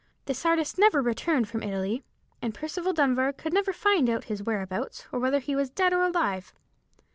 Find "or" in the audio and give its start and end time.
5.11-5.19, 5.93-6.01